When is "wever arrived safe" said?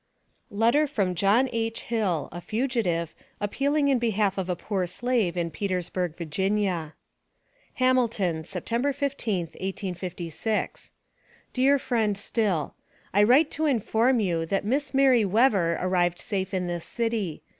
15.23-16.51